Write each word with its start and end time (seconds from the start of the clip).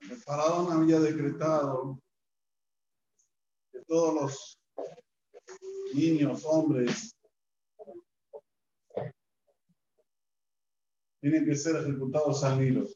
El 0.00 0.16
faraón 0.18 0.72
había 0.72 1.00
decretado 1.00 1.98
que 3.70 3.80
todos 3.86 4.14
los 4.14 4.58
niños, 5.94 6.44
hombres, 6.44 7.14
tienen 11.20 11.44
que 11.44 11.54
ser 11.54 11.76
ejecutados 11.76 12.42
al 12.42 12.58
Nilo. 12.58 12.86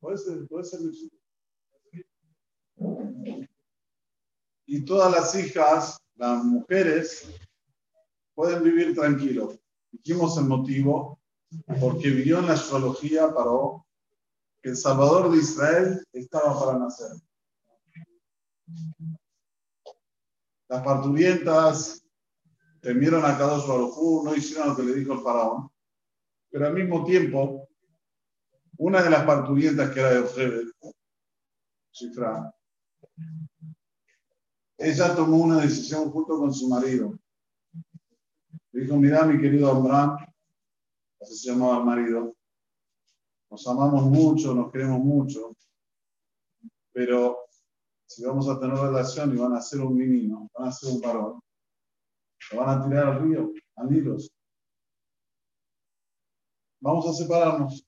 Puede 0.00 0.18
ser, 0.18 0.46
puede 0.48 0.64
ser. 0.64 0.80
Y 4.66 4.84
todas 4.84 5.12
las 5.12 5.34
hijas, 5.34 5.98
las 6.14 6.44
mujeres, 6.44 7.28
pueden 8.34 8.62
vivir 8.62 8.94
tranquilos. 8.94 9.58
Dijimos 9.90 10.36
el 10.38 10.44
motivo, 10.44 11.20
porque 11.80 12.10
vio 12.10 12.38
en 12.38 12.46
la 12.46 12.54
astrología 12.54 13.32
para 13.34 13.50
que 14.62 14.70
el 14.70 14.76
Salvador 14.76 15.30
de 15.30 15.38
Israel 15.38 16.06
estaba 16.12 16.58
para 16.58 16.78
nacer. 16.78 17.10
Las 20.68 20.82
parturientas 20.82 22.02
temieron 22.80 23.24
a 23.24 23.36
Kadosh 23.36 23.66
Baruj 23.66 24.24
no 24.24 24.34
hicieron 24.34 24.70
lo 24.70 24.76
que 24.76 24.82
le 24.82 24.94
dijo 24.94 25.12
el 25.12 25.20
faraón, 25.20 25.70
pero 26.50 26.66
al 26.66 26.74
mismo 26.74 27.04
tiempo, 27.04 27.68
una 28.78 29.02
de 29.02 29.10
las 29.10 29.24
parturientas 29.24 29.90
que 29.90 30.00
era 30.00 30.10
de 30.10 30.18
Ojebet, 30.20 30.68
Shifra, 31.92 32.54
ella 34.78 35.14
tomó 35.14 35.36
una 35.36 35.60
decisión 35.60 36.10
junto 36.10 36.38
con 36.38 36.52
su 36.52 36.68
marido. 36.68 37.18
Dijo, 38.72 38.96
mira 38.96 39.26
mi 39.26 39.38
querido 39.38 39.70
Abraham, 39.70 40.16
así 41.20 41.36
se 41.36 41.50
llamaba 41.50 41.78
el 41.78 41.84
marido, 41.84 42.36
nos 43.50 43.66
amamos 43.68 44.04
mucho, 44.04 44.54
nos 44.54 44.72
queremos 44.72 44.98
mucho, 45.00 45.54
pero 46.90 47.44
si 48.06 48.24
vamos 48.24 48.48
a 48.48 48.58
tener 48.58 48.76
relación 48.76 49.34
y 49.34 49.38
van 49.38 49.54
a 49.54 49.60
ser 49.60 49.80
un 49.80 49.94
menino, 49.94 50.50
van 50.54 50.68
a 50.68 50.72
ser 50.72 50.90
un 50.90 51.02
varón, 51.02 51.40
lo 52.50 52.58
van 52.58 52.78
a 52.78 52.82
tirar 52.82 53.06
al 53.08 53.22
río, 53.22 53.52
a 53.76 53.84
Nilos. 53.84 54.30
Vamos 56.80 57.06
a 57.08 57.12
separarnos. 57.12 57.86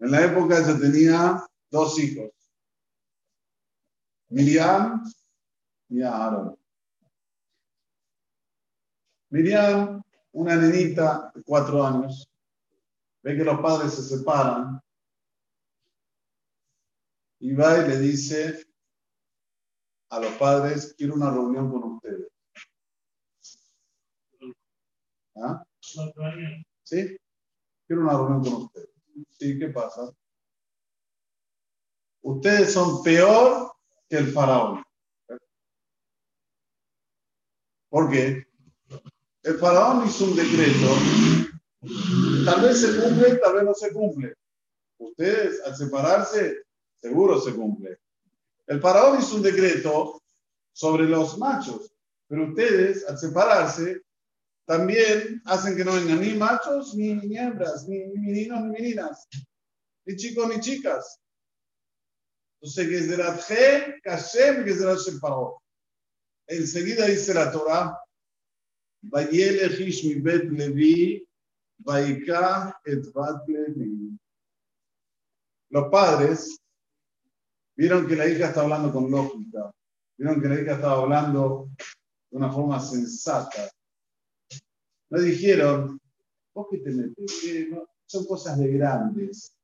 En 0.00 0.10
la 0.10 0.24
época 0.24 0.58
ella 0.58 0.78
tenía 0.78 1.46
dos 1.70 1.98
hijos, 2.00 2.32
Miriam 4.28 5.02
y 5.88 6.02
Aaron. 6.02 6.63
Miriam, 9.34 10.00
una 10.30 10.54
nenita 10.54 11.32
de 11.34 11.42
cuatro 11.42 11.84
años, 11.84 12.30
ve 13.20 13.36
que 13.36 13.42
los 13.42 13.60
padres 13.60 13.92
se 13.94 14.02
separan 14.02 14.80
y 17.40 17.52
va 17.52 17.78
y 17.78 17.88
le 17.88 17.98
dice 17.98 18.64
a 20.10 20.20
los 20.20 20.34
padres, 20.34 20.94
quiero 20.96 21.14
una 21.14 21.32
reunión 21.32 21.68
con 21.68 21.94
ustedes. 21.94 22.28
¿Ah? 25.34 25.64
¿Sí? 26.84 27.16
Quiero 27.88 28.02
una 28.02 28.12
reunión 28.12 28.44
con 28.44 28.62
ustedes. 28.62 28.90
¿Sí? 29.30 29.58
¿Qué 29.58 29.66
pasa? 29.66 30.12
Ustedes 32.22 32.72
son 32.72 33.02
peor 33.02 33.74
que 34.08 34.16
el 34.16 34.32
faraón. 34.32 34.84
¿Por 37.88 38.08
qué? 38.12 38.53
El 39.44 39.58
faraón 39.58 40.08
hizo 40.08 40.24
un 40.24 40.36
decreto. 40.36 40.88
Tal 42.46 42.62
vez 42.62 42.80
se 42.80 42.98
cumple, 42.98 43.36
tal 43.36 43.54
vez 43.54 43.64
no 43.64 43.74
se 43.74 43.92
cumple. 43.92 44.34
Ustedes, 44.96 45.60
al 45.66 45.76
separarse, 45.76 46.62
seguro 46.96 47.38
se 47.38 47.54
cumple. 47.54 47.98
El 48.66 48.80
faraón 48.80 49.18
hizo 49.20 49.36
un 49.36 49.42
decreto 49.42 50.22
sobre 50.72 51.04
los 51.04 51.36
machos, 51.36 51.92
pero 52.26 52.48
ustedes, 52.48 53.06
al 53.06 53.18
separarse, 53.18 54.00
también 54.64 55.42
hacen 55.44 55.76
que 55.76 55.84
no 55.84 55.92
vengan 55.92 56.22
ni 56.22 56.32
machos 56.32 56.94
ni, 56.94 57.36
hembras, 57.36 57.86
ni, 57.86 57.98
ni 57.98 58.18
meninos 58.18 58.62
ni 58.62 58.70
meninas, 58.70 59.28
ni 60.06 60.16
chicos 60.16 60.48
ni 60.48 60.58
chicas. 60.60 61.20
Entonces, 62.62 63.18
que 63.18 64.00
Kashem, 64.02 64.64
que. 64.64 64.74
Enseguida 66.46 67.06
dice 67.06 67.34
la 67.34 67.52
Torah, 67.52 68.03
Vayelechish 69.10 70.04
mi 70.04 70.20
bet 70.20 70.50
Levi, 70.50 71.26
Vaika 71.84 72.80
et 72.86 73.12
bat 73.12 73.46
Levi. 73.48 74.18
Los 75.70 75.88
padres 75.90 76.58
vieron 77.76 78.06
que 78.06 78.16
la 78.16 78.28
hija 78.28 78.48
está 78.48 78.62
hablando 78.62 78.92
con 78.92 79.10
lógica, 79.10 79.72
vieron 80.16 80.40
que 80.40 80.48
la 80.48 80.60
hija 80.60 80.74
estaba 80.74 81.02
hablando 81.02 81.70
de 82.30 82.36
una 82.36 82.52
forma 82.52 82.80
sensata. 82.80 83.70
No 85.10 85.20
dijeron, 85.20 86.00
vos 86.54 86.68
que 86.70 86.78
te 86.78 86.90
metes, 86.90 87.42
son 88.06 88.24
cosas 88.26 88.58
de 88.58 88.68
grandes. 88.68 89.54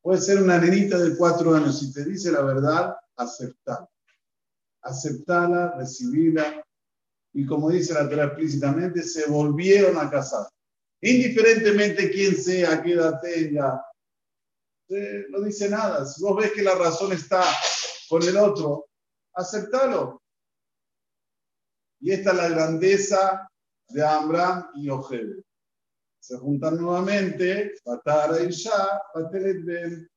Puede 0.00 0.20
ser 0.20 0.42
una 0.42 0.58
nenita 0.58 0.98
de 0.98 1.16
cuatro 1.16 1.54
años, 1.54 1.78
si 1.78 1.92
te 1.92 2.04
dice 2.04 2.32
la 2.32 2.42
verdad, 2.42 2.96
aceptala. 3.16 3.88
Aceptala, 4.82 5.76
recibila. 5.76 6.64
Y 7.34 7.46
como 7.46 7.70
dice 7.70 7.94
la 7.94 8.08
Torah 8.08 8.26
explícitamente, 8.26 9.02
se 9.02 9.28
volvieron 9.28 9.98
a 9.98 10.10
casar. 10.10 10.46
Indiferentemente 11.00 12.10
quién 12.10 12.36
sea, 12.36 12.82
qué 12.82 12.92
edad 12.92 13.20
tenga, 13.20 13.82
no 15.30 15.40
dice 15.40 15.68
nada. 15.68 16.04
Si 16.06 16.22
vos 16.22 16.36
ves 16.36 16.52
que 16.52 16.62
la 16.62 16.74
razón 16.74 17.12
está 17.12 17.42
con 18.08 18.22
el 18.22 18.36
otro, 18.36 18.88
aceptalo. 19.34 20.22
Y 22.00 22.12
esta 22.12 22.30
es 22.30 22.36
la 22.36 22.48
grandeza 22.48 23.48
de 23.88 24.04
Abraham 24.04 24.70
y 24.74 24.90
Ojebe. 24.90 25.42
Se 26.20 26.36
juntan 26.38 26.76
nuevamente, 26.76 27.74
Batara 27.84 28.42
y 28.42 28.50
Shah, 28.50 29.02
Ben. 29.42 30.08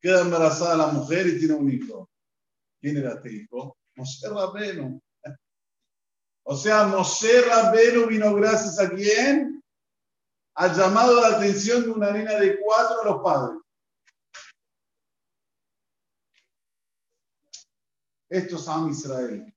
Queda 0.00 0.20
embarazada 0.20 0.76
la 0.76 0.86
mujer 0.88 1.26
y 1.26 1.38
tiene 1.38 1.54
un 1.54 1.70
hijo. 1.70 2.08
¿Quién 2.80 2.98
era 2.98 3.14
este 3.14 3.32
hijo? 3.32 3.76
Moshe 3.96 4.28
Rabenu. 4.28 5.00
O 6.48 6.54
sea, 6.56 6.86
Moshe 6.86 7.42
Rabenu 7.42 8.06
vino 8.06 8.32
gracias 8.36 8.78
a 8.78 8.88
quién? 8.88 9.60
Ha 10.54 10.72
llamado 10.72 11.20
la 11.20 11.36
atención 11.38 11.82
de 11.82 11.90
una 11.90 12.12
nena 12.12 12.34
de 12.38 12.60
cuatro 12.60 13.02
a 13.02 13.04
los 13.04 13.20
padres. 13.20 13.58
Esto 18.28 18.56
es 18.56 18.68
Am 18.68 18.90
Israel. 18.90 19.52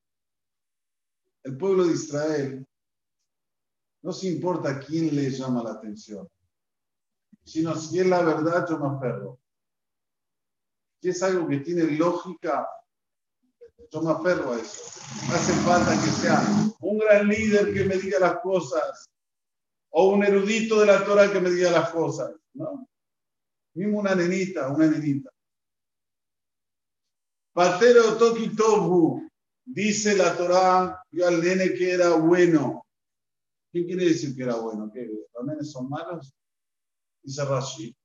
El 1.43 1.57
pueblo 1.57 1.85
de 1.85 1.93
Israel 1.93 2.67
no 4.01 4.11
se 4.11 4.27
importa 4.27 4.79
quién 4.79 5.15
le 5.15 5.29
llama 5.29 5.61
la 5.61 5.73
atención, 5.73 6.27
sino 7.43 7.75
si 7.75 7.99
es 7.99 8.07
la 8.07 8.23
verdad, 8.23 8.65
yo 8.67 8.79
me 8.79 8.97
aferro. 8.97 9.39
Si 10.99 11.09
es 11.09 11.21
algo 11.21 11.47
que 11.47 11.59
tiene 11.59 11.83
lógica, 11.83 12.67
yo 13.91 14.01
me 14.01 14.11
aferro 14.11 14.53
a 14.53 14.59
eso. 14.59 14.83
No 15.27 15.35
hace 15.35 15.53
falta 15.63 15.91
que 15.91 16.11
sea 16.11 16.41
un 16.81 16.99
gran 16.99 17.27
líder 17.27 17.73
que 17.73 17.85
me 17.85 17.97
diga 17.97 18.19
las 18.19 18.39
cosas 18.39 19.09
o 19.91 20.09
un 20.09 20.23
erudito 20.23 20.79
de 20.79 20.85
la 20.85 21.03
Torah 21.03 21.31
que 21.31 21.39
me 21.39 21.49
diga 21.49 21.71
las 21.71 21.89
cosas. 21.89 22.31
No. 22.53 22.87
Mismo 23.73 23.99
una 23.99 24.15
nenita, 24.15 24.69
una 24.69 24.87
nenita. 24.87 25.29
Patero 27.53 28.17
Toki 28.17 28.51
dice 29.65 30.15
la 30.15 30.35
Torah, 30.35 31.03
yo 31.11 31.27
al 31.27 31.41
nene 31.41 31.73
que 31.73 31.91
era 31.91 32.11
bueno. 32.11 32.85
¿Qué 33.71 33.85
quiere 33.85 34.05
decir 34.05 34.35
que 34.35 34.43
era 34.43 34.55
bueno? 34.55 34.91
¿Que 34.91 35.05
los 35.05 35.45
nenes 35.45 35.71
son 35.71 35.89
malos? 35.89 36.33
Dice 37.21 37.43
Rashi. 37.45 37.95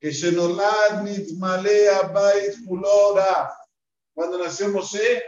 Que 0.00 0.10
Shenolad 0.10 1.02
Nitmalea 1.02 2.08
Bait 2.08 2.54
Fulora. 2.64 3.50
Cuando 4.18 4.36
nació 4.36 4.68
Mosé, 4.70 5.22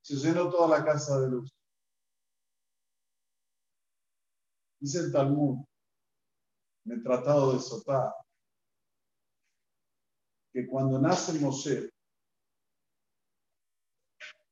se 0.00 0.16
llenó 0.16 0.50
toda 0.50 0.76
la 0.76 0.84
casa 0.84 1.20
de 1.20 1.30
luz. 1.30 1.48
Dice 4.80 4.98
el 4.98 5.12
Talmud, 5.12 5.64
en 6.84 6.92
el 6.92 7.04
Tratado 7.04 7.52
de 7.52 7.60
Sotá, 7.60 8.12
que 10.52 10.66
cuando 10.66 10.98
nace 10.98 11.38
Mosé, 11.38 11.88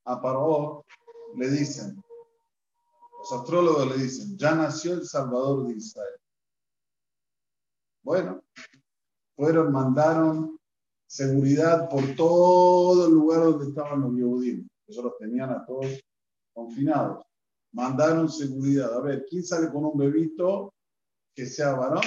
a 0.04 0.22
Paró 0.22 0.86
le 1.34 1.50
dicen, 1.50 2.00
los 3.18 3.32
astrólogos 3.32 3.88
le 3.88 4.04
dicen, 4.04 4.38
ya 4.38 4.54
nació 4.54 4.92
el 4.92 5.04
Salvador 5.04 5.66
de 5.66 5.74
Israel. 5.74 6.20
Bueno, 8.04 8.44
fueron, 9.34 9.72
mandaron 9.72 10.59
seguridad 11.10 11.88
por 11.88 12.14
todo 12.14 13.08
el 13.08 13.12
lugar 13.12 13.40
donde 13.40 13.66
estaban 13.66 14.00
los 14.00 14.14
Yehudim. 14.14 14.68
Ellos 14.86 15.04
los 15.04 15.18
tenían 15.18 15.50
a 15.50 15.66
todos 15.66 16.00
confinados. 16.54 17.24
mandaron 17.72 18.30
seguridad. 18.30 18.94
A 18.94 19.00
ver, 19.00 19.26
¿quién 19.28 19.42
sale 19.42 19.70
con 19.72 19.84
un 19.86 19.98
bebito 19.98 20.72
que 21.34 21.46
sea 21.46 21.72
varón? 21.72 22.04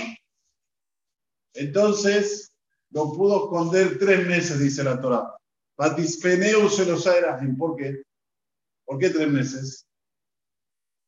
Entonces, 1.53 2.53
lo 2.91 3.11
pudo 3.11 3.45
esconder 3.45 3.99
tres 3.99 4.25
meses, 4.25 4.59
dice 4.59 4.83
la 4.85 4.99
Torah. 5.01 5.35
Patispeneu 5.75 6.69
se 6.69 6.85
los 6.85 7.05
¿Por 7.57 7.75
qué? 7.75 8.03
¿Por 8.85 8.99
qué 8.99 9.09
tres 9.09 9.29
meses? 9.29 9.85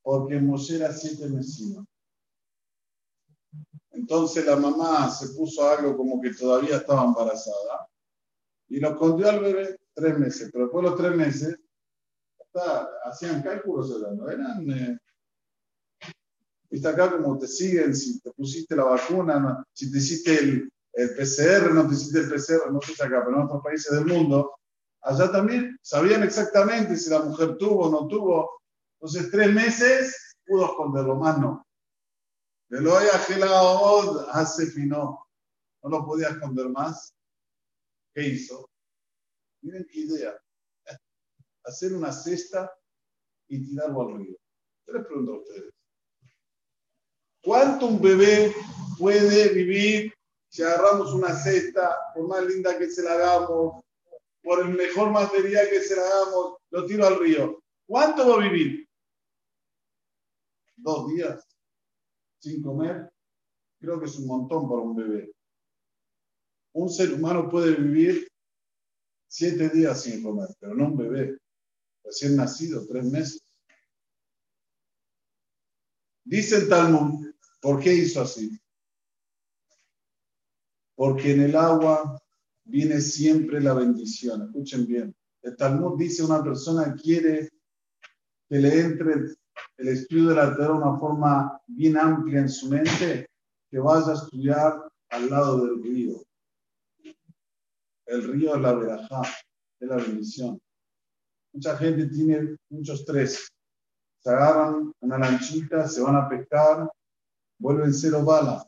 Porque 0.02 0.40
Moshe 0.40 0.76
era 0.76 0.92
siete 0.92 1.30
meses. 1.30 1.78
Entonces 3.96 4.46
la 4.46 4.58
mamá 4.58 5.10
se 5.10 5.30
puso 5.30 5.68
algo 5.68 5.96
como 5.96 6.22
que 6.22 6.34
todavía 6.34 6.78
estaba 6.78 7.06
embarazada 7.06 7.88
y 8.68 8.80
lo 8.80 8.90
escondió 8.90 9.30
al 9.30 9.40
bebé 9.40 9.80
tres 9.94 10.18
meses. 10.20 10.50
Pero 10.52 10.66
después 10.66 10.84
de 10.84 10.90
los 10.90 11.00
tres 11.00 11.16
meses, 11.16 11.58
hacían 13.06 13.42
cálculos, 13.42 13.90
¿no? 14.16 14.30
eran. 14.30 14.70
Eh, 14.70 14.98
Viste 16.70 16.90
acá 16.90 17.10
como 17.10 17.38
te 17.38 17.48
siguen, 17.48 17.96
si 17.96 18.20
te 18.20 18.32
pusiste 18.32 18.76
la 18.76 18.84
vacuna, 18.84 19.64
si 19.72 19.90
te 19.90 20.00
hiciste 20.00 20.40
el, 20.40 20.70
el 20.94 21.10
PCR, 21.16 21.74
no 21.74 21.88
te 21.88 21.94
hiciste 21.94 22.20
el 22.20 22.30
PCR, 22.30 22.72
no 22.72 22.82
sé 22.82 22.92
acá, 23.02 23.24
pero 23.24 23.38
en 23.38 23.44
otros 23.44 23.64
países 23.64 23.96
del 23.96 24.06
mundo, 24.06 24.52
allá 25.02 25.32
también 25.32 25.78
sabían 25.82 26.24
exactamente 26.24 26.98
si 26.98 27.10
la 27.10 27.20
mujer 27.20 27.56
tuvo 27.58 27.86
o 27.86 27.92
no 27.92 28.08
tuvo. 28.08 28.60
Entonces, 29.00 29.32
tres 29.32 29.54
meses 29.54 30.36
pudo 30.46 30.66
esconderlo, 30.66 31.16
más 31.16 31.40
no. 31.40 31.64
De 31.64 31.64
lo 31.64 31.64
haya 31.64 31.64
gelado 31.64 32.54
hace 34.32 34.68
fino. 34.68 35.28
No 35.84 35.90
lo 35.90 36.06
podía 36.06 36.30
esconder 36.30 36.70
más. 36.70 37.14
¿Qué 38.14 38.24
hizo? 38.24 38.70
Miren 39.62 39.86
qué 39.92 40.00
idea. 40.00 40.34
Hacer 41.64 41.94
una 41.94 42.12
cesta 42.12 42.72
y 43.48 43.64
tirarlo 43.64 44.02
al 44.02 44.18
río. 44.18 44.38
Yo 44.88 44.94
les 44.94 45.06
pregunto 45.06 45.34
a 45.34 45.38
ustedes. 45.40 45.74
¿Cuánto 47.44 47.86
un 47.86 48.02
bebé 48.02 48.54
puede 48.98 49.50
vivir 49.50 50.14
si 50.50 50.64
agarramos 50.64 51.14
una 51.14 51.36
cesta, 51.36 51.96
por 52.16 52.28
más 52.28 52.44
linda 52.46 52.78
que 52.78 52.90
se 52.90 53.04
la 53.04 53.14
hagamos, 53.14 53.84
por 54.42 54.62
el 54.62 54.70
mejor 54.70 55.12
material 55.12 55.70
que 55.70 55.82
se 55.82 55.96
la 55.96 56.02
hagamos, 56.04 56.58
lo 56.72 56.86
tiro 56.88 57.06
al 57.06 57.20
río? 57.20 57.62
¿Cuánto 57.86 58.28
va 58.28 58.36
a 58.36 58.50
vivir? 58.50 58.88
¿Dos 60.78 61.08
días? 61.10 61.55
¿Sin 62.46 62.62
comer? 62.62 63.12
Creo 63.80 64.00
que 64.00 64.06
es 64.06 64.20
un 64.20 64.28
montón 64.28 64.70
para 64.70 64.80
un 64.80 64.96
bebé. 64.96 65.34
Un 66.74 66.92
ser 66.92 67.12
humano 67.12 67.50
puede 67.50 67.74
vivir 67.74 68.28
siete 69.28 69.68
días 69.70 70.04
sin 70.04 70.22
comer, 70.22 70.50
pero 70.60 70.76
no 70.76 70.90
un 70.90 70.96
bebé, 70.96 71.40
recién 72.04 72.36
nacido, 72.36 72.86
tres 72.86 73.06
meses. 73.06 73.44
Dice 76.24 76.58
el 76.58 76.70
Talmud, 76.70 77.34
¿por 77.60 77.82
qué 77.82 77.96
hizo 77.96 78.22
así? 78.22 78.56
Porque 80.94 81.32
en 81.32 81.42
el 81.42 81.56
agua 81.56 82.22
viene 82.64 83.02
siempre 83.02 83.60
la 83.60 83.74
bendición. 83.74 84.44
Escuchen 84.44 84.86
bien. 84.86 85.16
El 85.42 85.56
Talmud 85.56 85.98
dice 85.98 86.24
una 86.24 86.44
persona 86.44 86.94
quiere 86.94 87.50
que 88.48 88.60
le 88.60 88.82
entre 88.82 89.36
el 89.78 89.88
estudio 89.90 90.30
de 90.30 90.36
la 90.36 90.56
Torah 90.56 90.68
de 90.68 90.74
una 90.74 90.98
forma 90.98 91.62
bien 91.68 91.98
amplia 91.98 92.42
en 92.42 92.50
su 92.50 92.70
mente, 92.70 93.28
que 93.70 93.80
vaya 93.80 94.12
a 94.12 94.16
estudiar 94.16 94.88
al 95.10 95.30
lado 95.30 95.66
del 95.66 95.84
río. 95.84 96.24
El 98.06 98.24
río 98.24 98.56
es 98.56 98.62
la 98.62 98.74
verajá, 98.74 99.22
es 99.80 99.88
la 99.88 99.96
bendición. 99.98 100.62
Mucha 101.54 101.78
gente 101.78 102.08
tiene 102.08 102.56
mucho 102.70 102.94
estrés. 102.94 103.50
Se 104.20 104.30
agarran 104.30 104.92
una 105.00 105.18
lanchita, 105.18 105.88
se 105.88 106.02
van 106.02 106.16
a 106.16 106.30
pescar, 106.30 106.90
vuelven 107.60 107.94
cero 107.94 108.24
bala. 108.24 108.68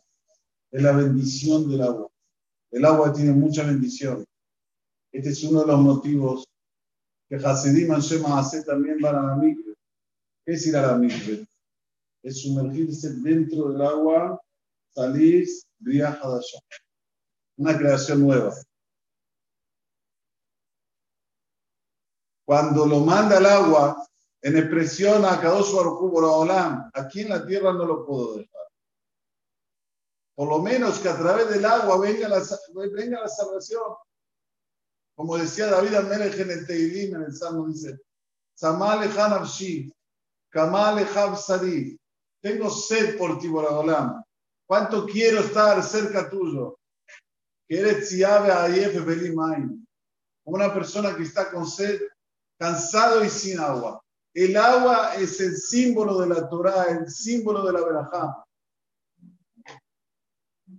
Es 0.72 0.82
la 0.82 0.92
bendición 0.92 1.70
del 1.70 1.82
agua. 1.82 2.10
El 2.72 2.86
agua 2.86 3.14
tiene 3.14 3.32
mucha 3.32 3.64
bendición. 3.64 4.26
Este 5.12 5.30
es 5.30 5.44
uno 5.44 5.62
de 5.62 5.68
los 5.68 5.80
motivos 5.80 6.46
que 7.30 7.36
Hasidim 7.36 7.92
hace 7.92 8.64
también 8.64 9.00
para 9.00 9.22
la 9.22 9.36
mikve. 9.36 9.67
¿Qué 10.48 10.54
es 10.54 10.66
ir 10.66 10.78
a 10.78 10.98
la? 10.98 11.06
Es 12.24 12.42
sumergirse 12.42 13.16
dentro 13.16 13.70
del 13.70 13.82
agua, 13.82 14.42
salir, 14.96 15.46
allá. 15.86 16.42
Una 17.58 17.78
creación 17.78 18.22
nueva. 18.22 18.56
Cuando 22.46 22.86
lo 22.86 23.02
manda 23.02 23.40
al 23.40 23.46
agua, 23.46 24.08
en 24.42 24.56
expresión 24.56 25.26
a 25.26 25.42
Kadosh 25.42 25.74
Baruj 25.76 26.90
aquí 26.94 27.22
en 27.22 27.30
la 27.30 27.46
tierra 27.46 27.74
no 27.74 27.84
lo 27.84 28.06
puedo 28.06 28.36
dejar. 28.38 28.68
Por 30.34 30.48
lo 30.48 30.60
menos 30.60 31.00
que 31.00 31.10
a 31.10 31.18
través 31.18 31.50
del 31.50 31.66
agua 31.66 32.00
venga 32.00 32.30
la, 32.30 32.42
venga 32.94 33.20
la 33.20 33.28
salvación. 33.28 33.96
Como 35.14 35.36
decía 35.36 35.66
David 35.66 35.96
Amelech 35.96 36.40
en 36.40 36.52
el 36.52 36.66
Teilim, 36.66 37.16
en 37.16 37.24
el 37.24 37.36
Salmo, 37.36 37.68
dice, 37.68 38.00
Samale 38.54 39.10
Hanavshi, 40.54 41.06
Kamale 41.06 41.36
Sadi, 41.38 42.00
tengo 42.42 42.70
sed 42.70 43.18
por 43.18 43.40
ti, 43.40 43.48
Boragolam. 43.48 44.24
¿Cuánto 44.66 45.06
quiero 45.06 45.40
estar 45.40 45.82
cerca 45.84 46.30
tuyo? 46.30 46.78
Como 50.44 50.56
una 50.56 50.74
persona 50.74 51.16
que 51.16 51.24
está 51.24 51.52
con 51.52 51.68
sed, 51.68 52.02
cansado 52.58 53.24
y 53.24 53.30
sin 53.30 53.60
agua. 53.60 54.02
El 54.34 54.56
agua 54.56 55.16
es 55.16 55.40
el 55.42 55.58
símbolo 55.58 56.20
de 56.20 56.28
la 56.28 56.50
Torah, 56.50 56.86
el 56.90 57.10
símbolo 57.10 57.66
de 57.66 57.74
la 57.74 57.84
Berajá 57.84 58.44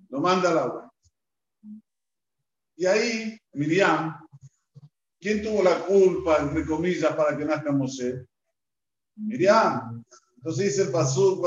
lo 0.09 0.21
manda 0.21 0.51
al 0.51 0.59
agua. 0.59 0.93
Y 2.77 2.87
ahí, 2.87 3.39
Miriam, 3.53 4.17
¿quién 5.21 5.43
tuvo 5.43 5.63
la 5.63 5.85
culpa, 5.85 6.39
entre 6.39 6.65
comillas, 6.65 7.15
para 7.15 7.37
que 7.37 7.45
nazca 7.45 7.73
Moshe? 7.73 8.27
Miriam. 9.19 10.05
Entonces 10.37 10.67
dice 10.67 10.83
el 10.83 10.93
Pasuk, 10.93 11.45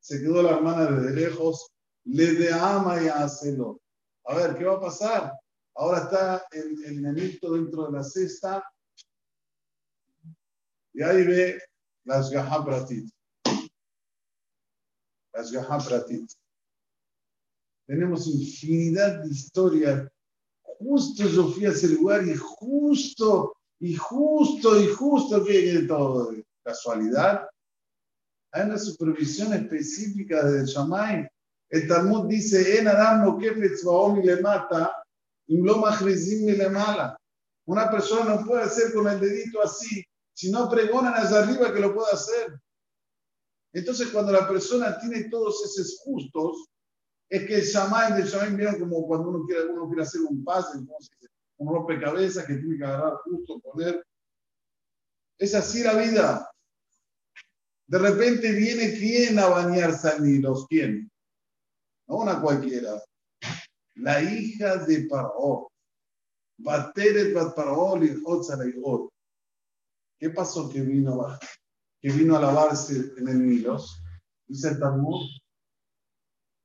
se 0.00 0.20
quedó 0.20 0.42
la 0.42 0.50
hermana 0.50 0.90
desde 0.90 1.14
lejos, 1.14 1.70
le 2.04 2.32
de 2.34 2.52
ama 2.52 3.02
y 3.02 3.08
hacelo. 3.08 3.80
A 4.24 4.34
ver, 4.34 4.56
¿qué 4.56 4.64
va 4.64 4.76
a 4.76 4.80
pasar? 4.80 5.32
Ahora 5.74 5.98
está 5.98 6.46
el, 6.50 6.84
el 6.84 7.02
nenito 7.02 7.52
dentro 7.52 7.86
de 7.86 7.92
la 7.92 8.02
cesta 8.02 8.64
y 10.92 11.02
ahí 11.02 11.24
ve 11.24 11.62
las 12.04 12.30
gahabratit. 12.30 13.08
Tenemos 17.86 18.26
infinidad 18.26 19.22
de 19.22 19.28
historias. 19.28 20.10
Justo 20.62 21.28
yo 21.28 21.48
fui 21.48 21.66
a 21.66 21.70
ese 21.70 21.88
lugar 21.88 22.26
y 22.26 22.34
justo, 22.36 23.56
y 23.80 23.94
justo, 23.94 24.80
y 24.80 24.88
justo 24.88 25.44
que 25.44 25.72
de 25.72 25.86
todo. 25.86 26.32
¿Casualidad? 26.62 27.48
Hay 28.52 28.66
una 28.66 28.78
supervisión 28.78 29.52
específica 29.52 30.44
de 30.44 30.66
Shamay. 30.66 31.28
El 31.70 31.86
Talmud 31.86 32.28
dice, 32.28 32.78
en 32.78 32.88
Adam 32.88 33.24
no 33.24 33.38
y 33.40 34.26
le 34.26 34.40
mata, 34.40 34.92
y 35.46 35.56
le 35.56 36.70
mala. 36.70 37.16
Una 37.66 37.90
persona 37.90 38.36
no 38.36 38.46
puede 38.46 38.62
hacer 38.62 38.92
con 38.94 39.06
el 39.08 39.20
dedito 39.20 39.62
así, 39.62 40.02
si 40.34 40.50
no 40.50 40.70
pregonan 40.70 41.14
hacia 41.14 41.40
arriba 41.40 41.72
que 41.72 41.80
lo 41.80 41.94
puede 41.94 42.12
hacer. 42.12 42.58
Entonces, 43.74 44.08
cuando 44.08 44.32
la 44.32 44.48
persona 44.48 44.98
tiene 44.98 45.28
todos 45.28 45.62
esos 45.64 46.00
justos, 46.02 46.68
es 47.28 47.46
que 47.46 47.56
el 47.56 47.62
shaman 47.62 48.16
del 48.16 48.26
shaman 48.26 48.56
vieron 48.56 48.78
como 48.78 49.06
cuando 49.06 49.28
uno 49.28 49.44
quiere, 49.46 49.66
uno 49.66 49.86
quiere 49.86 50.02
hacer 50.02 50.22
un 50.22 50.42
pase, 50.42 50.78
un 51.58 51.74
rompecabezas 51.74 52.46
que 52.46 52.54
tiene 52.54 52.78
que 52.78 52.84
agarrar 52.84 53.18
justo, 53.24 53.60
poner. 53.60 54.04
Es 55.38 55.54
así 55.54 55.82
la 55.82 55.94
vida. 55.94 56.50
De 57.86 57.98
repente 57.98 58.52
viene 58.52 58.98
quién 58.98 59.38
a 59.38 59.46
bañarse 59.46 60.08
al 60.08 60.22
Nilo, 60.22 60.66
quién. 60.68 61.10
No 62.06 62.16
una 62.18 62.40
cualquiera. 62.40 63.02
La 63.96 64.22
hija 64.22 64.76
de 64.76 65.06
Paró. 65.08 65.70
Bateret 66.58 67.32
Bat 67.34 67.54
Paró 67.54 68.00
¿Qué 70.18 70.30
pasó 70.30 70.68
que 70.68 70.80
vino 70.80 71.24
a 71.24 71.38
que 72.00 72.10
vino 72.10 72.36
a 72.36 72.40
lavarse 72.40 73.12
en 73.16 73.28
el 73.28 73.46
Nilos, 73.46 74.02
dice 74.46 74.68
el 74.68 74.78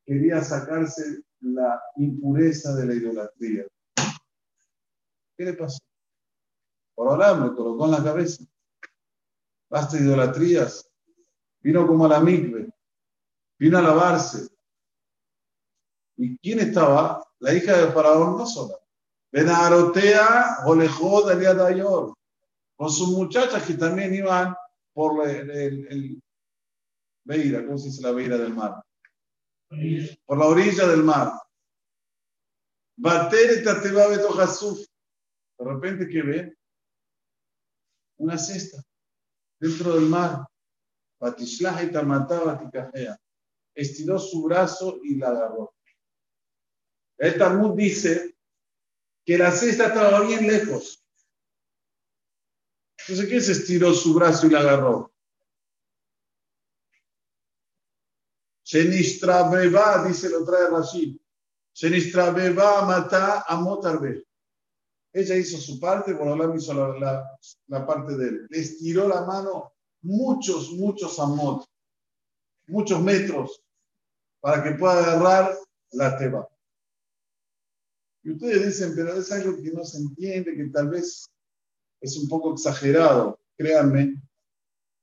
quería 0.05 0.43
sacarse 0.43 1.23
la 1.41 1.81
impureza 1.97 2.75
de 2.75 2.85
la 2.85 2.93
idolatría. 2.93 3.65
¿Qué 5.37 5.45
le 5.45 5.53
pasó? 5.53 5.79
Por 6.95 7.07
ahora 7.07 7.33
me 7.35 7.55
colocó 7.55 7.85
en 7.85 7.91
la 7.91 8.03
cabeza. 8.03 8.43
Basta 9.69 9.97
idolatrías. 9.97 10.89
Vino 11.61 11.87
como 11.87 12.05
a 12.05 12.09
la 12.09 12.19
migbe. 12.19 12.69
Vino 13.57 13.77
a 13.77 13.81
lavarse. 13.81 14.47
¿Y 16.17 16.37
quién 16.37 16.59
estaba? 16.59 17.23
La 17.39 17.53
hija 17.53 17.77
del 17.77 17.91
faraón 17.91 18.37
no 18.37 18.45
sola. 18.45 18.75
Benarotea, 19.31 20.59
Olejó, 20.65 21.23
Dayor. 21.23 22.13
Con 22.75 22.89
sus 22.91 23.09
muchachas 23.09 23.63
que 23.65 23.73
también 23.73 24.13
iban 24.13 24.55
por 24.93 25.27
el, 25.27 25.49
el, 25.49 26.21
Beira, 27.25 27.65
¿cómo 27.65 27.77
se 27.77 27.87
dice 27.87 28.01
la 28.01 28.11
Beira 28.11 28.37
del 28.37 28.53
mar? 28.53 28.83
Por 30.25 30.37
la 30.37 30.45
orilla 30.45 30.87
del 30.87 31.03
mar. 31.03 31.33
Bater 32.95 33.63
De 35.63 35.71
repente, 35.71 36.07
¿qué 36.07 36.21
ve? 36.21 36.57
Una 38.17 38.37
cesta 38.37 38.83
dentro 39.59 39.95
del 39.95 40.05
mar. 40.05 40.45
Batishlaha 41.19 41.83
y 41.83 41.91
Tamataba 41.91 42.69
Estiró 43.73 44.19
su 44.19 44.43
brazo 44.43 44.99
y 45.03 45.15
la 45.15 45.29
agarró. 45.29 45.73
El 47.17 47.37
Talmud 47.37 47.77
dice 47.77 48.35
que 49.25 49.37
la 49.37 49.51
cesta 49.51 49.87
estaba 49.87 50.21
bien 50.27 50.45
lejos. 50.45 51.01
Entonces, 52.99 53.29
¿qué 53.29 53.39
se 53.39 53.53
estiró 53.53 53.93
su 53.93 54.13
brazo 54.13 54.47
y 54.47 54.49
la 54.49 54.59
agarró? 54.59 55.13
Beba, 59.49 60.05
dice 60.05 60.29
lo 60.29 60.43
trae 60.43 60.69
Rashid. 60.69 61.17
Beba 62.35 62.85
mata 62.85 63.45
a 63.47 63.55
Motarbe. 63.55 64.25
Ella 65.13 65.35
hizo 65.35 65.57
su 65.57 65.79
parte, 65.79 66.13
Borolam 66.13 66.57
hizo 66.57 66.73
la, 66.73 67.37
la, 67.67 67.85
parte 67.85 68.17
de 68.17 68.29
él. 68.29 68.47
Le 68.49 68.59
estiró 68.59 69.07
la 69.07 69.21
mano 69.21 69.73
muchos, 70.01 70.71
muchos 70.71 71.19
amot, 71.19 71.65
muchos 72.67 72.99
metros, 73.01 73.61
para 74.41 74.63
que 74.63 74.71
pueda 74.71 74.97
agarrar 74.97 75.55
la 75.91 76.17
teba. 76.17 76.49
Y 78.23 78.31
ustedes 78.31 78.65
dicen, 78.65 78.93
pero 78.95 79.13
es 79.13 79.31
algo 79.31 79.55
que 79.61 79.71
no 79.71 79.85
se 79.85 79.99
entiende, 79.99 80.55
que 80.55 80.65
tal 80.65 80.89
vez 80.89 81.29
es 82.01 82.17
un 82.17 82.27
poco 82.27 82.53
exagerado. 82.53 83.39
Créanme 83.55 84.15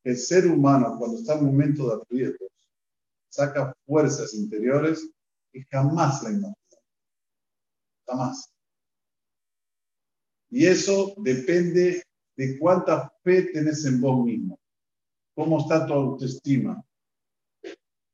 que 0.03 0.11
el 0.11 0.19
ser 0.19 0.47
humano, 0.49 0.97
cuando 0.99 1.19
está 1.19 1.35
en 1.35 1.45
momento 1.45 1.87
de 1.87 2.03
aprietos, 2.03 2.49
saca 3.29 3.73
fuerzas 3.87 4.35
interiores 4.35 5.09
y 5.53 5.63
jamás 5.71 6.23
la 6.25 6.31
imagina. 6.31 6.57
Jamás. 8.07 8.51
Y 10.51 10.67
eso 10.67 11.15
depende 11.19 12.03
de 12.37 12.59
cuánta 12.59 13.13
fe 13.23 13.43
tenés 13.43 13.85
en 13.85 14.01
vos 14.01 14.25
mismo. 14.25 14.59
¿Cómo 15.35 15.61
está 15.61 15.87
tu 15.87 15.93
autoestima? 15.93 16.85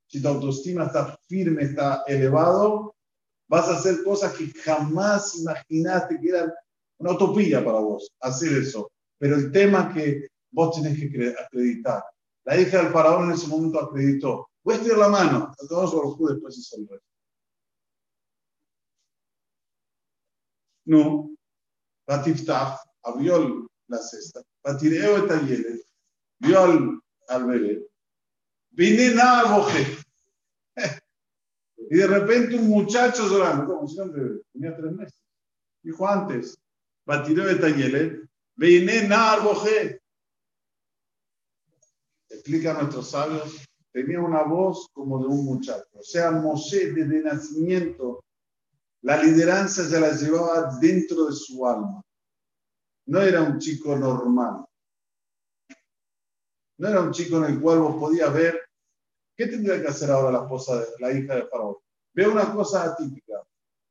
Si 0.09 0.23
tu 0.23 0.29
autoestima 0.29 0.85
está 0.85 1.19
firme, 1.27 1.65
está 1.65 2.05
elevado, 2.07 2.95
vas 3.49 3.69
a 3.69 3.79
hacer 3.79 4.05
cosas 4.05 4.35
que 4.35 4.49
jamás 4.61 5.37
imaginaste 5.39 6.21
que 6.21 6.29
eran 6.29 6.53
una 6.99 7.13
utopía 7.13 7.65
para 7.65 7.79
vos, 7.79 8.11
hacer 8.21 8.53
eso. 8.53 8.91
Pero 9.19 9.37
el 9.37 9.51
tema 9.51 9.93
que 9.93 10.29
vos 10.51 10.81
tenés 10.81 10.99
que 10.99 11.35
acreditar. 11.39 12.03
La 12.45 12.59
hija 12.59 12.83
del 12.83 12.93
faraón 12.93 13.27
en 13.27 13.33
ese 13.33 13.49
momento 13.49 13.81
acreditó. 13.81 14.49
Voy 14.63 14.75
a 14.75 14.79
estirar 14.79 14.99
la 14.99 15.09
mano. 15.09 15.53
A 15.53 15.67
todos 15.67 15.93
los 15.93 16.31
después 16.31 16.57
hizo 16.59 16.77
el 16.77 16.89
resto. 16.89 17.07
No. 20.85 21.36
Abrió 23.03 23.69
la 23.89 23.99
cesta. 23.99 24.43
Batireo 24.63 25.19
et 25.19 25.29
talleres. 25.29 25.87
Vio 26.39 27.01
al, 27.29 27.47
bebé. 27.47 27.87
Vine 28.71 29.15
nada 29.15 29.57
boje. 29.57 29.99
Y 31.89 31.99
de 31.99 32.07
repente 32.09 32.57
un 32.57 32.69
muchacho 32.69 33.29
llorando, 33.29 33.73
como 33.73 33.87
si 33.87 33.97
tenía 34.53 34.77
tres 34.77 34.93
meses. 34.93 35.21
Dijo 35.83 36.09
antes, 36.09 36.59
Batireo 37.05 37.49
et 37.49 37.61
talleres. 37.61 38.29
Vine 38.57 39.07
nada 39.07 39.39
boje. 39.39 40.01
Explica 42.29 42.73
a 42.73 42.83
nuestros 42.83 43.11
sabios 43.11 43.67
tenía 43.97 44.21
una 44.21 44.43
voz 44.43 44.91
como 44.93 45.19
de 45.19 45.27
un 45.27 45.47
muchacho. 45.47 45.87
O 45.95 46.03
sea, 46.03 46.31
Moshe 46.31 46.93
desde 46.93 47.23
nacimiento, 47.23 48.23
la 49.07 49.23
lideranza 49.23 49.89
ya 49.89 50.01
la 50.01 50.11
llevaba 50.11 50.77
dentro 50.81 51.27
de 51.27 51.33
su 51.33 51.65
alma. 51.65 52.03
No 53.07 53.23
era 53.23 53.41
un 53.41 53.61
chico 53.61 53.95
normal. 53.95 54.67
No 56.79 56.89
era 56.89 57.01
un 57.03 57.13
chico 57.13 57.37
en 57.37 57.45
el 57.45 57.61
cual 57.61 57.79
vos 57.79 57.95
podías 58.01 58.35
ver, 58.35 58.61
¿qué 59.37 59.47
tendría 59.47 59.81
que 59.81 59.87
hacer 59.87 60.11
ahora 60.11 60.33
la 60.33 60.43
esposa, 60.43 60.81
de, 60.81 60.87
la 60.99 61.13
hija 61.13 61.37
de 61.37 61.47
Faraón? 61.47 61.77
Ve 62.15 62.27
una 62.27 62.53
cosa 62.53 62.83
atípica. 62.83 63.35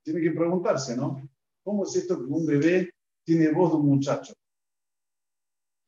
Tiene 0.04 0.20
que 0.20 0.32
preguntarse, 0.32 0.98
¿no? 0.98 1.22
¿Cómo 1.64 1.86
es 1.86 1.96
esto 1.96 2.18
que 2.18 2.26
un 2.26 2.46
bebé 2.46 2.92
tiene 3.24 3.54
voz 3.54 3.72
de 3.72 3.78
un 3.78 3.86
muchacho? 3.86 4.34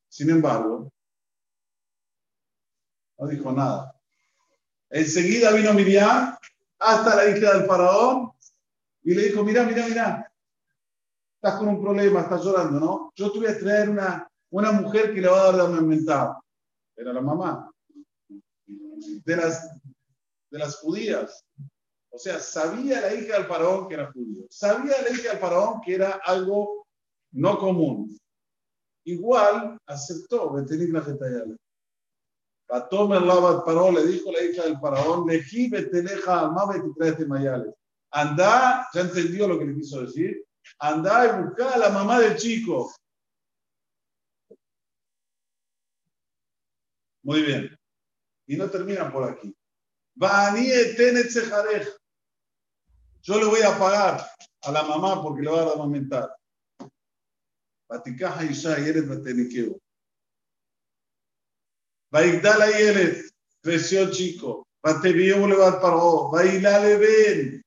Sin 0.07 0.29
embargo, 0.29 0.89
no 3.17 3.27
dijo 3.27 3.51
nada. 3.51 3.93
Enseguida 4.89 5.51
vino 5.51 5.73
Miriam 5.73 6.33
hasta 6.79 7.13
la 7.17 7.29
hija 7.29 7.57
del 7.57 7.67
faraón 7.67 8.31
y 9.07 9.13
le 9.13 9.23
dijo, 9.23 9.41
mira, 9.41 9.63
mira, 9.63 9.87
mira, 9.87 10.29
estás 11.35 11.59
con 11.59 11.69
un 11.69 11.81
problema, 11.81 12.19
estás 12.19 12.43
llorando, 12.43 12.77
¿no? 12.77 13.13
Yo 13.15 13.31
te 13.31 13.39
voy 13.39 13.47
a 13.47 13.57
traer 13.57 13.89
una, 13.89 14.29
una 14.49 14.73
mujer 14.73 15.13
que 15.13 15.21
le 15.21 15.29
va 15.29 15.39
a 15.39 15.45
dar 15.45 15.55
de 15.55 15.77
aumentar. 15.77 16.35
Era 16.93 17.13
la 17.13 17.21
mamá 17.21 17.71
de 18.57 19.35
las, 19.37 19.71
de 20.51 20.59
las 20.59 20.75
judías. 20.79 21.41
O 22.09 22.19
sea, 22.19 22.37
sabía 22.41 22.99
la 22.99 23.13
hija 23.13 23.37
del 23.37 23.45
faraón 23.45 23.87
que 23.87 23.93
era 23.93 24.11
judío. 24.11 24.45
Sabía 24.49 25.01
la 25.01 25.09
hija 25.09 25.29
del 25.29 25.39
faraón 25.39 25.79
que 25.79 25.95
era 25.95 26.19
algo 26.25 26.85
no 27.31 27.57
común. 27.59 28.19
Igual 29.05 29.77
aceptó 29.85 30.51
venir 30.51 30.89
la 30.89 31.05
Tomer 32.89 33.21
Labat 33.21 33.63
Paró 33.63 33.89
le 33.89 34.05
dijo 34.05 34.33
la 34.33 34.43
hija 34.43 34.63
del 34.63 34.77
faraón, 34.81 35.29
Lejibe 35.29 35.83
teleja 35.83 36.41
alma 36.41 36.65
de 36.73 37.25
mayales. 37.25 37.73
Anda, 38.11 38.87
ya 38.93 39.01
entendió 39.01 39.47
lo 39.47 39.59
que 39.59 39.65
le 39.65 39.75
quiso 39.75 40.01
decir, 40.01 40.45
anda 40.79 41.25
y 41.25 41.43
busca 41.43 41.73
a 41.73 41.77
la 41.77 41.89
mamá 41.89 42.19
del 42.19 42.37
chico. 42.37 42.93
Muy 47.23 47.41
bien. 47.41 47.77
Y 48.47 48.55
no 48.55 48.69
termina 48.69 49.11
por 49.11 49.29
aquí. 49.29 49.53
Yo 53.21 53.39
le 53.39 53.45
voy 53.45 53.61
a 53.61 53.77
pagar 53.77 54.25
a 54.61 54.71
la 54.71 54.83
mamá 54.83 55.21
porque 55.21 55.41
le 55.41 55.51
va 55.51 55.63
a 55.63 55.73
amamentar. 55.73 56.33
Batikaja 57.89 58.45
Isha 58.45 58.79
y 58.79 58.89
eres 58.89 59.05
Vaigdal 62.09 62.61
Ayelet, 62.61 63.25
creció 63.61 64.09
chico. 64.11 64.65
Batebió 64.81 65.39
Boulevard 65.39 65.81
Paró. 65.81 66.29
Bailale 66.31 66.97
Ben. 66.97 67.66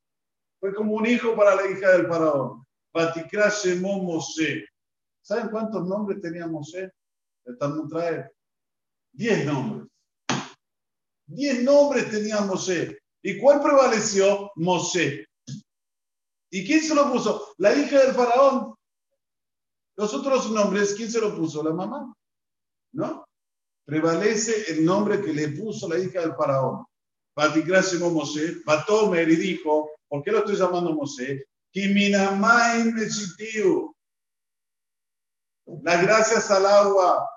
Fue 0.61 0.75
como 0.75 0.93
un 0.93 1.07
hijo 1.07 1.35
para 1.35 1.55
la 1.57 1.71
hija 1.71 1.93
del 1.93 2.07
faraón. 2.07 2.65
Batikra 2.93 3.49
Shemó. 3.49 4.21
¿Saben 5.23 5.49
cuántos 5.49 5.87
nombres 5.87 6.21
tenía 6.21 6.47
Moshe? 6.47 6.91
El 7.45 7.59
Talmud 7.59 7.89
trae. 7.89 8.31
Diez 9.13 9.47
nombres. 9.47 9.89
Diez 11.27 11.63
nombres 11.63 12.11
tenía 12.11 12.41
Moshe. 12.43 12.99
¿Y 13.23 13.39
cuál 13.39 13.63
prevaleció? 13.63 14.53
Moshe. 14.57 15.27
¿Y 16.51 16.67
quién 16.67 16.83
se 16.83 16.95
lo 16.95 17.11
puso? 17.11 17.55
La 17.59 17.75
hija 17.75 18.01
del 18.01 18.15
faraón. 18.15 18.75
Los 19.97 20.15
otros 20.15 20.51
nombres, 20.51 20.95
¿quién 20.95 21.11
se 21.11 21.21
lo 21.21 21.35
puso? 21.37 21.63
La 21.63 21.73
mamá. 21.73 22.13
¿No? 22.93 23.25
prevalece 23.91 24.71
el 24.71 24.85
nombre 24.85 25.21
que 25.21 25.33
le 25.33 25.49
puso 25.49 25.89
la 25.89 25.99
hija 25.99 26.21
del 26.21 26.37
faraón. 26.37 26.87
Patikrasimo 27.35 28.09
Moshe, 28.11 28.63
Batomer 28.65 29.29
y 29.29 29.35
dijo, 29.35 29.91
¿por 30.11 30.23
qué 30.25 30.33
lo 30.33 30.39
estoy 30.39 30.57
llamando 30.57 30.93
Moshe? 30.93 31.47
Las 35.83 36.03
gracias 36.03 36.51
al 36.51 36.67
agua. 36.67 37.31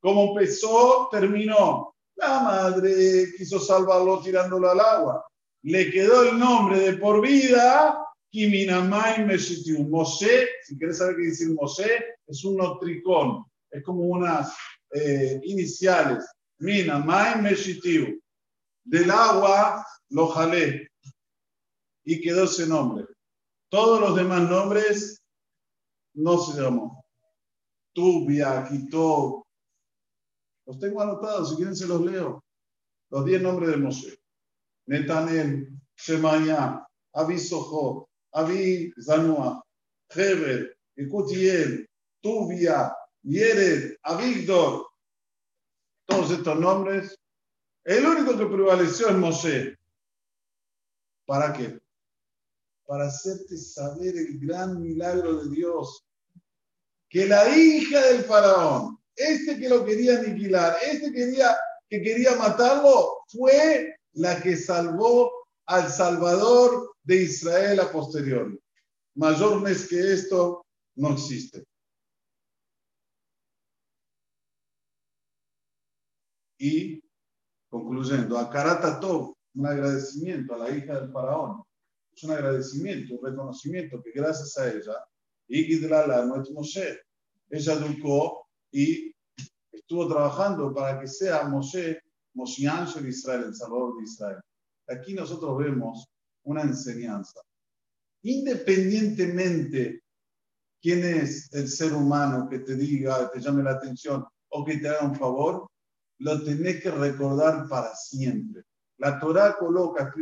Como 0.00 0.32
empezó, 0.32 1.08
terminó. 1.10 1.94
La 2.16 2.40
madre 2.40 3.32
quiso 3.36 3.58
salvarlo 3.58 4.20
tirándolo 4.20 4.70
al 4.70 4.80
agua. 4.80 5.26
Le 5.62 5.90
quedó 5.90 6.28
el 6.28 6.38
nombre 6.38 6.78
de 6.80 6.92
por 6.94 7.22
vida, 7.22 8.04
Kiminamai 8.30 9.24
Meshitiu. 9.24 9.88
Moshe, 9.88 10.48
si 10.64 10.76
quieres 10.76 10.98
saber 10.98 11.16
qué 11.16 11.22
dice 11.22 11.48
Moshe, 11.48 12.04
es 12.26 12.44
un 12.44 12.56
notricón. 12.56 13.44
Es 13.70 13.82
como 13.84 14.02
unas 14.02 14.52
eh, 14.92 15.40
iniciales, 15.44 16.24
Mina, 16.58 16.98
Maim, 16.98 17.42
Meshitiu. 17.42 18.20
Del 18.84 19.10
agua 19.10 19.86
lo 20.10 20.26
jalé 20.28 20.88
y 22.04 22.20
quedó 22.20 22.44
ese 22.44 22.66
nombre. 22.66 23.06
Todos 23.68 24.00
los 24.00 24.16
demás 24.16 24.48
nombres 24.48 25.22
no 26.14 26.38
se 26.38 26.60
llamó. 26.60 27.04
Tubia, 27.92 28.66
Quito. 28.68 29.46
Los 30.66 30.78
tengo 30.78 31.02
anotados, 31.02 31.50
si 31.50 31.56
quieren 31.56 31.76
se 31.76 31.86
los 31.86 32.00
leo. 32.00 32.44
Los 33.10 33.24
diez 33.24 33.40
nombres 33.42 33.70
de 33.70 33.76
Moshe. 33.76 34.18
Netanel, 34.86 35.68
Shemaya, 35.96 36.86
Abi 37.12 37.38
Soho, 37.38 38.08
Abi 38.32 38.92
Zanua, 39.00 39.62
Heber, 40.10 40.76
Ekutiel, 40.96 41.86
Tubia, 42.22 42.94
Yered, 43.22 43.96
Avigdor, 44.02 44.86
todos 46.06 46.30
estos 46.30 46.58
nombres, 46.58 47.18
el 47.84 48.06
único 48.06 48.36
que 48.36 48.46
prevaleció 48.46 49.08
es 49.08 49.16
Moshe. 49.16 49.78
¿Para 51.26 51.52
qué? 51.52 51.80
Para 52.94 53.08
hacerte 53.08 53.56
saber 53.56 54.16
el 54.16 54.38
gran 54.38 54.80
milagro 54.80 55.42
de 55.42 55.50
Dios. 55.50 56.06
Que 57.10 57.26
la 57.26 57.48
hija 57.56 58.00
del 58.06 58.22
faraón, 58.22 59.00
este 59.16 59.58
que 59.58 59.68
lo 59.68 59.84
quería 59.84 60.20
aniquilar, 60.20 60.76
este 60.80 61.12
que 61.12 62.00
quería 62.00 62.36
matarlo, 62.36 63.24
fue 63.26 63.96
la 64.12 64.40
que 64.40 64.56
salvó 64.56 65.28
al 65.66 65.90
Salvador 65.90 66.94
de 67.02 67.24
Israel 67.24 67.80
a 67.80 67.90
posteriori. 67.90 68.60
Mayor 69.16 69.60
mes 69.60 69.88
que 69.88 70.12
esto 70.12 70.64
no 70.94 71.14
existe. 71.14 71.64
Y 76.58 77.02
concluyendo, 77.68 78.38
a 78.38 78.48
Karatatov, 78.48 79.34
un 79.56 79.66
agradecimiento 79.66 80.54
a 80.54 80.58
la 80.58 80.70
hija 80.70 81.00
del 81.00 81.10
faraón. 81.10 81.63
Es 82.14 82.22
un 82.22 82.30
agradecimiento, 82.30 83.14
un 83.14 83.26
reconocimiento 83.26 84.00
que 84.02 84.12
gracias 84.12 84.56
a 84.58 84.70
ella, 84.70 85.04
Igidlala, 85.48 86.24
nuestro 86.24 86.54
Moshe, 86.54 87.00
ella 87.50 87.72
educó 87.74 88.46
y 88.70 89.12
estuvo 89.72 90.08
trabajando 90.08 90.72
para 90.72 91.00
que 91.00 91.08
sea 91.08 91.44
Moshe, 91.44 92.00
Moshe 92.34 92.62
de 93.02 93.08
Israel, 93.08 93.44
el 93.48 93.54
Salvador 93.54 93.96
de 93.98 94.04
Israel. 94.04 94.38
Aquí 94.88 95.14
nosotros 95.14 95.58
vemos 95.58 96.06
una 96.44 96.62
enseñanza. 96.62 97.40
Independientemente 98.22 100.02
quién 100.80 101.04
es 101.04 101.52
el 101.52 101.68
ser 101.68 101.92
humano 101.94 102.48
que 102.48 102.60
te 102.60 102.76
diga, 102.76 103.30
te 103.30 103.40
llame 103.40 103.62
la 103.62 103.72
atención 103.72 104.24
o 104.50 104.64
que 104.64 104.78
te 104.78 104.88
haga 104.88 105.06
un 105.06 105.16
favor, 105.16 105.66
lo 106.18 106.44
tenés 106.44 106.80
que 106.80 106.90
recordar 106.90 107.68
para 107.68 107.94
siempre. 107.96 108.62
La 108.98 109.18
Torah 109.18 109.56
coloca 109.58 110.12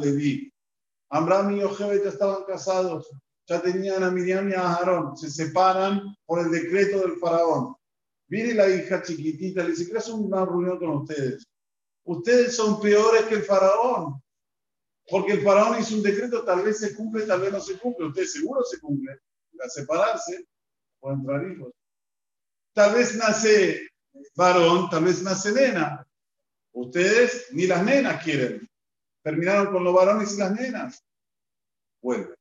Levi. 0.00 0.52
Amram 1.10 1.56
y 1.56 1.60
Yochebed 1.60 2.04
ya 2.04 2.08
estaban 2.08 2.44
casados, 2.44 3.10
ya 3.46 3.60
tenían 3.60 4.02
a 4.02 4.10
Miriam 4.10 4.48
y 4.48 4.54
a 4.54 4.62
Aarón, 4.62 5.16
se 5.16 5.30
separan 5.30 6.00
por 6.24 6.40
el 6.40 6.50
decreto 6.50 7.00
del 7.00 7.18
faraón. 7.18 7.74
Viene 8.28 8.54
la 8.54 8.68
hija 8.68 9.02
chiquitita, 9.02 9.62
le 9.62 9.70
dice, 9.70 9.90
¿qué 9.90 9.98
hace 9.98 10.12
una 10.12 10.44
reunión 10.44 10.78
con 10.78 10.88
ustedes? 10.90 11.46
Ustedes 12.04 12.56
son 12.56 12.80
peores 12.80 13.24
que 13.24 13.34
el 13.34 13.42
faraón, 13.42 14.22
porque 15.08 15.32
el 15.32 15.42
faraón 15.42 15.78
hizo 15.78 15.96
un 15.96 16.02
decreto, 16.02 16.44
tal 16.44 16.62
vez 16.62 16.78
se 16.78 16.94
cumple, 16.94 17.26
tal 17.26 17.40
vez 17.40 17.52
no 17.52 17.60
se 17.60 17.78
cumple. 17.78 18.06
Ustedes 18.06 18.32
seguro 18.32 18.62
se 18.64 18.80
cumple. 18.80 19.18
A 19.62 19.68
separarse, 19.68 20.46
o 21.00 21.12
entrar 21.12 21.46
hijos. 21.48 21.72
Tal 22.72 22.94
vez 22.94 23.14
nace 23.16 23.86
varón, 24.34 24.88
tal 24.90 25.04
vez 25.04 25.22
nace 25.22 25.52
nena. 25.52 26.04
Ustedes 26.72 27.48
ni 27.52 27.66
las 27.66 27.84
nenas 27.84 28.22
quieren. 28.22 28.68
Terminaron 29.22 29.72
con 29.72 29.84
los 29.84 29.94
varones 29.94 30.34
y 30.34 30.38
las 30.38 30.52
nenas. 30.52 31.04
Vuelve. 32.00 32.34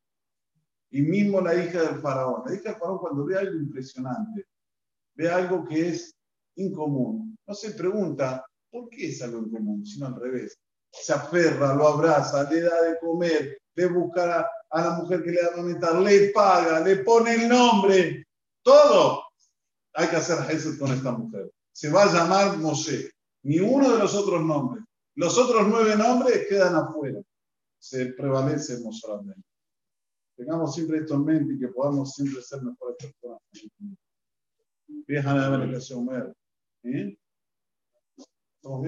Y 0.89 1.01
mismo 1.01 1.41
la 1.41 1.55
hija 1.55 1.83
del 1.83 2.01
faraón. 2.01 2.43
La 2.45 2.53
hija 2.53 2.71
del 2.71 2.79
faraón 2.79 2.99
cuando 2.99 3.25
ve 3.25 3.37
algo 3.37 3.55
impresionante, 3.55 4.45
ve 5.15 5.29
algo 5.29 5.65
que 5.65 5.89
es 5.89 6.15
incomún, 6.55 7.37
no 7.47 7.53
se 7.53 7.71
pregunta, 7.71 8.45
¿por 8.69 8.89
qué 8.89 9.07
es 9.07 9.21
algo 9.21 9.39
incomún? 9.39 9.85
Sino 9.85 10.07
al 10.07 10.15
revés. 10.15 10.57
Se 10.91 11.13
aferra, 11.13 11.73
lo 11.73 11.87
abraza, 11.87 12.49
le 12.49 12.61
da 12.61 12.81
de 12.81 12.99
comer, 12.99 13.57
le 13.75 13.85
busca 13.87 14.45
a, 14.69 14.81
la 14.81 14.91
mujer 14.97 15.23
que 15.23 15.31
le 15.31 15.41
da 15.41 15.51
de 15.51 15.61
meter, 15.61 15.95
le 15.95 16.29
paga, 16.29 16.79
le 16.81 16.97
pone 16.97 17.35
el 17.35 17.47
nombre, 17.49 18.25
todo 18.61 19.23
hay 19.93 20.07
que 20.07 20.15
hacer 20.17 20.37
Hesed 20.49 20.79
con 20.79 20.91
esta 20.91 21.11
mujer. 21.11 21.51
Se 21.73 21.89
va 21.89 22.03
a 22.03 22.13
llamar 22.13 22.57
Moshe. 22.57 23.11
Ni 23.43 23.59
uno 23.59 23.91
de 23.91 23.99
los 23.99 24.15
otros 24.15 24.43
nombres. 24.43 24.83
Los 25.15 25.37
otros 25.37 25.67
nueve 25.67 25.95
nombres 25.95 26.47
quedan 26.47 26.75
afuera. 26.75 27.21
Se 27.79 28.07
prevalece 28.13 28.79
Moshe 28.79 29.07
Tengamos 30.35 30.73
siempre 30.73 30.99
esto 30.99 31.15
en 31.15 31.25
mente 31.25 31.53
y 31.53 31.59
que 31.59 31.67
podamos 31.67 32.13
siempre 32.13 32.41
ser 32.41 32.61
mejores 32.61 32.97
personas. 32.97 33.41
Vieja 35.07 35.33
de 35.33 35.39
la 35.39 35.49